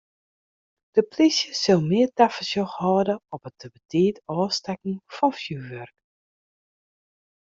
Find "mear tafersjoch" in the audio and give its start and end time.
1.89-2.73